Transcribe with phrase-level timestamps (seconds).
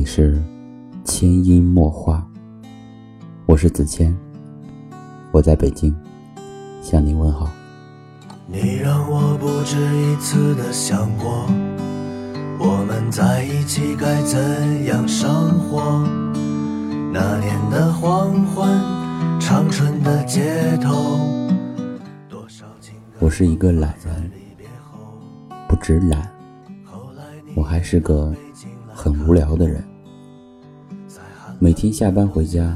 [0.00, 0.42] 里是
[1.04, 2.26] 千音墨画，
[3.44, 4.16] 我是子谦，
[5.30, 5.94] 我在北京
[6.80, 7.50] 向你问好。
[8.46, 11.44] 你让我不止一次的想过，
[12.58, 15.28] 我们在一起该怎样生
[15.58, 16.02] 活？
[17.12, 18.70] 那年的黄昏，
[19.38, 21.20] 长春的街头，
[22.26, 24.30] 多少情歌我是一个懒人，
[25.68, 26.26] 不止懒，
[27.54, 28.34] 我还是个
[28.94, 29.84] 很无聊的人。
[31.62, 32.74] 每天下班回家，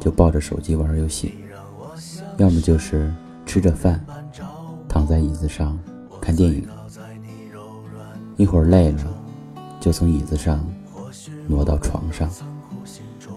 [0.00, 1.36] 就抱着手机玩游戏，
[2.36, 3.14] 要么就是
[3.46, 4.04] 吃着饭，
[4.88, 5.78] 躺在椅子上
[6.20, 6.66] 看电影。
[8.36, 9.04] 一会儿累了，
[9.78, 10.66] 就从椅子上
[11.46, 12.28] 挪到床上，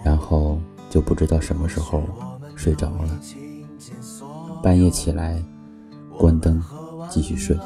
[0.04, 0.58] 然后
[0.90, 2.02] 就不知道什么时候
[2.56, 3.20] 睡着了。
[4.64, 5.40] 半夜起来，
[6.18, 6.60] 关灯
[7.08, 7.56] 继续睡。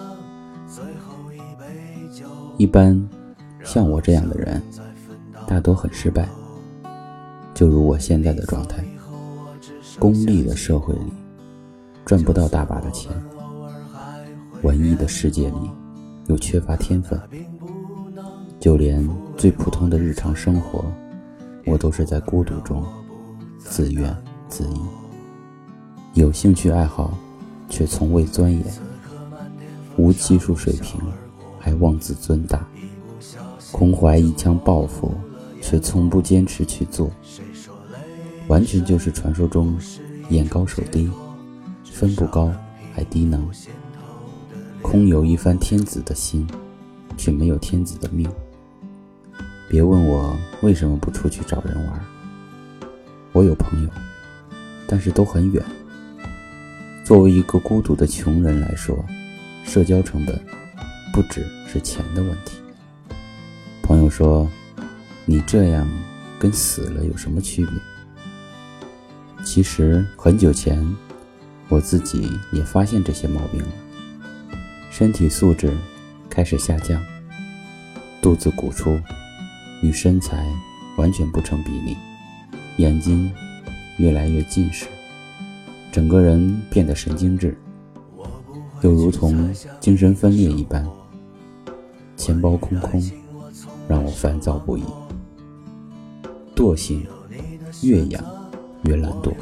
[2.58, 3.08] 一般
[3.64, 4.62] 像我这样的人，
[5.46, 6.28] 大多很失败。
[7.54, 8.84] 就如我现在的状态，
[9.98, 11.12] 功利的社会里
[12.04, 13.10] 赚不到大把的钱，
[14.62, 15.70] 文艺的世界里
[16.26, 17.18] 又缺乏天分，
[18.60, 20.84] 就连最普通的日常生活，
[21.64, 22.84] 我都是在孤独中
[23.58, 24.14] 自怨
[24.48, 24.80] 自艾。
[26.14, 27.14] 有兴趣爱好，
[27.68, 28.62] 却从未钻研；
[29.96, 31.00] 无技术水平，
[31.58, 32.58] 还妄自尊大；
[33.72, 35.12] 空怀一腔抱负，
[35.68, 37.10] 却从不坚持去做。
[38.46, 39.76] 完全就是传说中
[40.28, 41.10] 眼高手低，
[41.84, 42.52] 分不高
[42.94, 43.44] 还低能，
[44.80, 46.46] 空有一番天子的心，
[47.16, 48.30] 却没有天子的命。
[49.68, 52.00] 别问我为什么不出去找人玩，
[53.32, 53.90] 我有朋友，
[54.86, 55.60] 但是都很远。
[57.04, 58.96] 作为一个孤独的穷人来说，
[59.64, 60.40] 社交成本
[61.12, 62.56] 不只是钱的问题。
[63.82, 64.48] 朋友说
[65.28, 65.86] ：“你这样
[66.38, 67.72] 跟死了有什么区别？”
[69.44, 70.84] 其实很久前，
[71.68, 73.68] 我自己也发现这些毛病了。
[74.90, 75.76] 身体素质
[76.30, 77.04] 开始下降，
[78.22, 78.98] 肚子鼓出，
[79.82, 80.46] 与身材
[80.96, 81.96] 完全不成比例，
[82.76, 83.30] 眼睛
[83.98, 84.86] 越来越近视。
[85.92, 87.58] 整个人变得神经质，
[88.82, 90.86] 又如同精神分裂一般，
[92.16, 93.02] 钱包空空，
[93.88, 94.84] 让我烦躁不已。
[96.56, 97.06] 惰性
[97.82, 98.24] 越养
[98.82, 99.32] 越懒惰，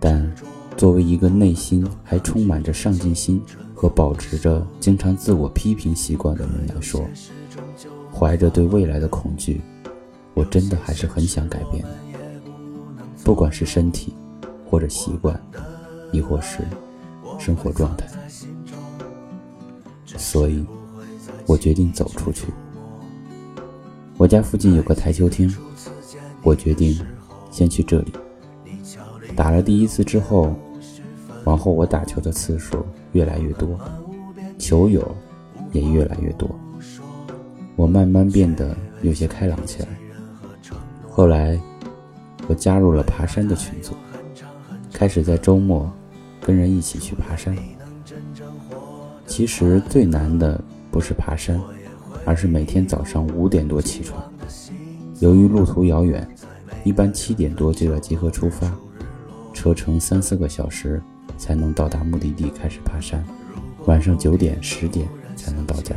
[0.00, 0.32] 但
[0.76, 3.42] 作为一个内心还充满着上进心
[3.74, 7.04] 和保持着经常自我批评习惯的人来说，
[8.14, 9.60] 怀着对未来的恐惧，
[10.32, 11.90] 我真的还是很想改变的，
[13.24, 14.14] 不管是身体
[14.70, 15.38] 或者习惯。
[16.12, 16.60] 亦或是
[17.36, 18.06] 生活状态，
[20.06, 20.64] 所以，
[21.46, 22.46] 我决定走出去。
[24.16, 25.52] 我家附近有个台球厅，
[26.46, 26.96] 我决定
[27.50, 28.12] 先去这里。
[29.34, 30.54] 打了第一次之后，
[31.42, 33.76] 往后我打球的次数越来越多，
[34.56, 35.04] 球友
[35.72, 36.48] 也越来越多，
[37.74, 39.88] 我慢慢变得有些开朗起来。
[41.10, 41.60] 后来，
[42.46, 43.92] 我加入了爬山的群组。
[44.92, 45.92] 开始在周末
[46.40, 47.54] 跟人一起去爬山。
[49.26, 51.60] 其实最难的不是爬山，
[52.24, 54.22] 而是每天早上五点多起床。
[55.18, 56.26] 由于路途遥远，
[56.86, 58.72] 一般七点多就要集合出发，
[59.52, 61.02] 车程三四个小时
[61.36, 63.26] 才能到达目的地开始爬山。
[63.86, 65.96] 晚上九点十点才能到家。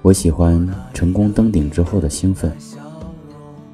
[0.00, 2.56] 我喜欢成功登顶之后的兴奋，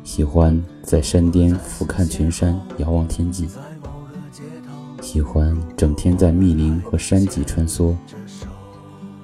[0.02, 3.48] 喜欢在山巅俯瞰群山，遥望天际。
[5.00, 7.94] 喜欢整天在密林和山脊穿梭，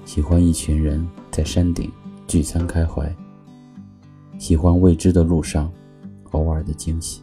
[0.05, 1.91] 喜欢一群人在山顶
[2.29, 3.12] 聚餐开怀，
[4.39, 5.69] 喜欢未知的路上
[6.32, 7.22] 偶尔的惊喜。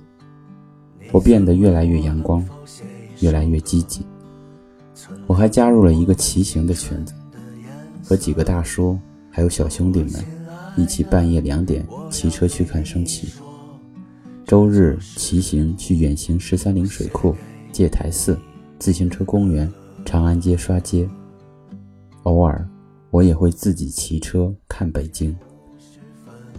[1.11, 2.44] 我变得越来越阳光，
[3.19, 4.05] 越来越积极。
[5.27, 7.13] 我还加入了一个骑行的圈子，
[8.03, 8.97] 和几个大叔
[9.29, 10.13] 还有小兄弟们
[10.77, 13.33] 一起半夜两点骑车去看升旗。
[14.45, 17.35] 周日骑行去远行十三陵水库、
[17.71, 18.38] 戒台寺。
[18.79, 19.71] 自行车公园、
[20.03, 21.07] 长安街刷街，
[22.23, 22.67] 偶尔
[23.11, 25.33] 我也会自己骑车看北京。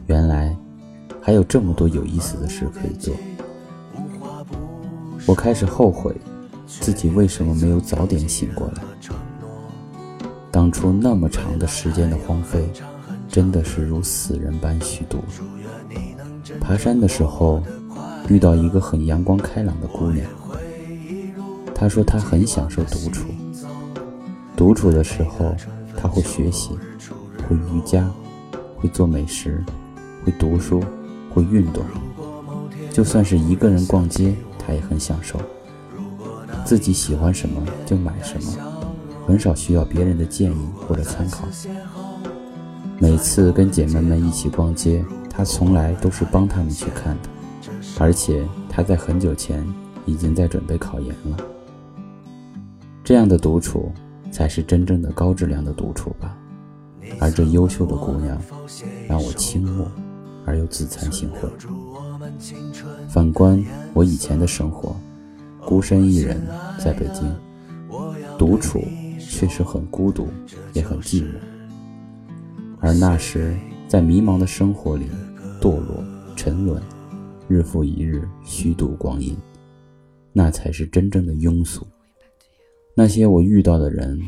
[0.06, 0.56] 原来
[1.25, 3.15] 还有这么多有意思的事可以做。
[5.25, 6.15] 我开始后悔
[6.67, 8.82] 自己为什么没有早点醒过来。
[10.50, 12.69] 当初那么长的时间的荒废，
[13.26, 15.25] 真的是如死人般虚度。
[16.61, 17.62] 爬山的时候
[18.29, 20.26] 遇到一个很阳光开朗的姑娘。
[21.75, 23.25] 她说她很享受独处，
[24.55, 25.56] 独处的时候
[25.97, 26.79] 她会学习，
[27.49, 28.06] 会瑜伽，
[28.76, 29.65] 会做美食，
[30.23, 30.82] 会读书，
[31.35, 31.85] 会运动。
[32.91, 35.39] 就算是一个人逛街，他也很享受。
[36.65, 38.53] 自己喜欢什么就买什么，
[39.27, 41.47] 很少需要别人的建议或者参考。
[42.99, 47.29] 每次跟姐妹们一起逛街，他从来都是帮她们去看的，
[47.99, 49.67] 而且他在很久前
[50.07, 51.37] 已经在准备考研了。
[53.03, 53.93] 这样的独处，
[54.31, 56.35] 才是真正的高质量的独处吧。
[57.21, 58.41] 而这优秀的姑娘，
[59.07, 59.87] 让我倾慕
[60.44, 61.49] 而又自惭形秽。
[63.08, 63.62] 反观
[63.93, 64.96] 我以前的生活，
[65.64, 66.41] 孤身一人
[66.79, 67.35] 在北京，
[68.38, 68.82] 独处
[69.19, 70.29] 确实很孤独，
[70.73, 71.29] 也很寂寞。
[72.81, 73.56] 而那时
[73.88, 75.06] 在迷茫的生活里
[75.61, 76.05] 堕落
[76.37, 76.82] 沉沦，
[77.49, 79.37] 日复一日虚度光阴，
[80.32, 81.87] 那才是真正的庸俗。
[82.94, 84.20] 那些我遇到的人，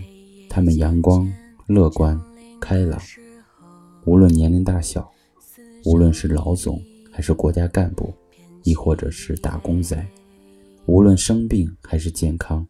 [0.49, 1.31] 他们阳光、
[1.67, 2.21] 乐观、
[2.61, 3.01] 开朗，
[4.05, 5.11] 无论年龄大小，
[5.87, 8.13] 无论是老总还是国家干部，
[8.65, 9.97] 亦或者是打工仔，
[10.87, 12.67] 无论生病还是健康，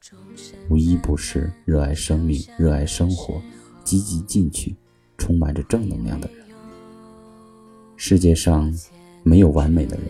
[0.68, 3.40] 无一不是热爱生命、热爱生活、
[3.82, 4.76] 积极进取、
[5.16, 6.44] 充满着正能量的人。
[7.96, 8.70] 世界上
[9.22, 10.08] 没有完美的人，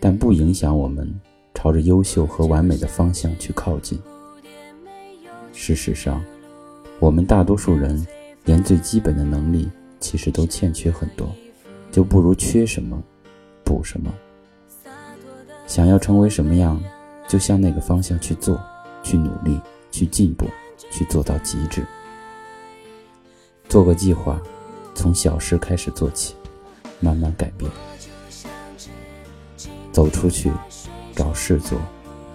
[0.00, 1.08] 但不影响我们
[1.54, 3.96] 朝着优秀和完美的方向去靠近。
[5.52, 6.20] 事实上，
[6.98, 8.04] 我们大多数人
[8.44, 9.68] 连最基本的能力
[10.00, 11.32] 其实都欠缺很多，
[11.94, 13.00] 就不如缺什么
[13.62, 14.12] 补什么。
[15.64, 16.82] 想要成为什么样，
[17.28, 18.60] 就向那个方向去做，
[19.04, 19.60] 去努力，
[19.92, 20.44] 去进步，
[20.90, 21.86] 去做到极致。
[23.68, 24.42] 做个计划，
[24.92, 26.34] 从小事开始做起，
[26.98, 27.70] 慢慢改变。
[29.92, 30.50] 走出去，
[31.14, 31.78] 找事做，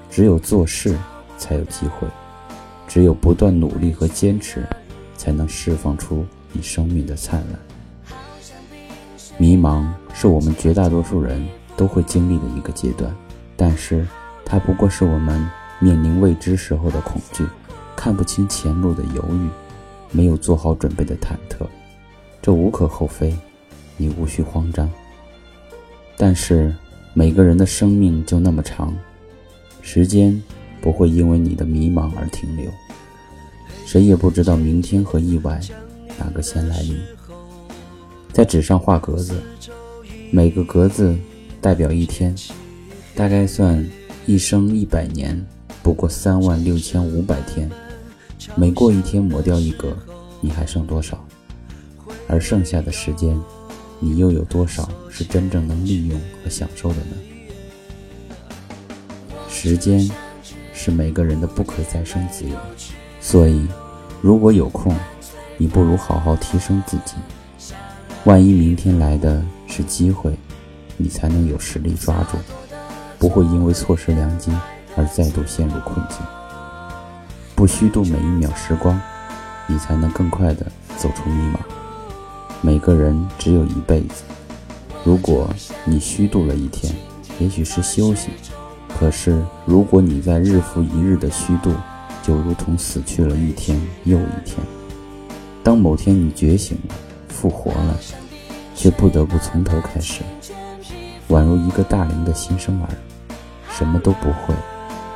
[0.09, 0.97] 只有做事
[1.37, 2.07] 才有机会。
[2.87, 4.65] 只有不断努力和坚持，
[5.17, 7.59] 才能释放出你生命的灿烂。
[9.39, 11.43] 迷茫是我们绝大多数人
[11.75, 13.11] 都会经历的一个阶段，
[13.55, 14.05] 但是
[14.45, 15.43] 它不过是我们
[15.79, 17.43] 面临未知时候的恐惧，
[17.95, 19.49] 看不清前路的犹豫，
[20.11, 21.65] 没有做好准备的忐忑。
[22.41, 23.35] 这无可厚非，
[23.97, 24.87] 你无需慌张。
[26.17, 26.75] 但是
[27.13, 28.93] 每个人的生命就那么长，
[29.81, 30.39] 时间。
[30.81, 32.71] 不会因为你的迷茫而停留。
[33.85, 35.59] 谁也不知道明天和意外
[36.17, 36.97] 哪个先来临。
[38.39, 39.33] 在纸上画格子，
[40.31, 41.13] 每个格子
[41.59, 42.33] 代表一天，
[43.13, 43.85] 大概算
[44.25, 45.45] 一生一百年，
[45.83, 47.69] 不过三万六千五百天。
[48.55, 49.93] 每过一天抹掉一格，
[50.39, 51.21] 你还剩多少？
[52.29, 53.37] 而剩下的时间，
[53.99, 57.17] 你又有多少是真正能利用和享受的呢？
[59.49, 60.09] 时间。
[60.73, 62.55] 是每个人的不可再生资源，
[63.19, 63.67] 所以，
[64.21, 64.95] 如果有空，
[65.57, 67.15] 你不如好好提升自己。
[68.25, 70.37] 万一明天来的是机会，
[70.97, 72.37] 你才能有实力抓住，
[73.17, 74.51] 不会因为错失良机
[74.97, 76.17] 而再度陷入困境。
[77.55, 78.99] 不虚度每一秒时光，
[79.67, 80.65] 你才能更快的
[80.97, 81.59] 走出迷茫。
[82.61, 84.23] 每个人只有一辈子，
[85.05, 85.49] 如果
[85.85, 86.93] 你虚度了一天，
[87.39, 88.29] 也许是休息。
[88.99, 91.73] 可是，如果你在日复一日的虚度，
[92.21, 94.57] 就如同死去了一天又一天。
[95.63, 96.95] 当某天你觉醒了，
[97.39, 97.97] 复活了，
[98.75, 100.23] 却不得不从头开始，
[101.29, 102.89] 宛如一个大龄的新生儿，
[103.71, 104.53] 什么都不会，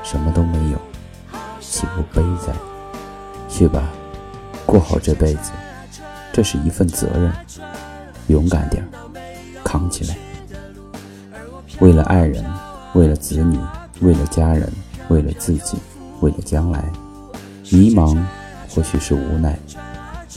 [0.03, 0.77] 什么都没有，
[1.59, 2.53] 岂不悲哉？
[3.49, 3.83] 去吧，
[4.65, 5.51] 过好这辈子，
[6.31, 7.33] 这是一份责任，
[8.27, 8.87] 勇敢点，
[9.61, 10.15] 扛起来，
[11.79, 12.45] 为了爱人。
[12.93, 13.57] 为了子女，
[14.01, 14.71] 为了家人，
[15.09, 15.79] 为了自己，
[16.21, 16.79] 为了将来，
[17.71, 18.15] 迷茫
[18.69, 19.57] 或许是无奈，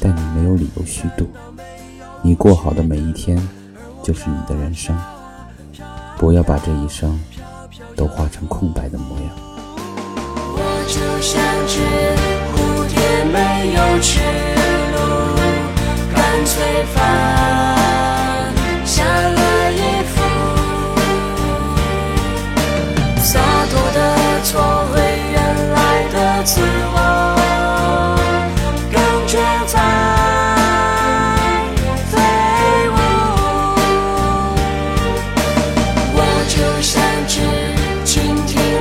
[0.00, 1.28] 但你没有理由虚度。
[2.26, 3.40] 你过好的每一天，
[4.02, 4.98] 就是你的人生。
[6.18, 7.16] 不要把这一生
[7.94, 9.28] 都画成空白的模样。
[10.56, 11.78] 我就像只
[12.50, 12.98] 蝴蝶，
[13.32, 14.55] 没有翅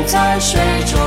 [0.06, 1.05] 在水中。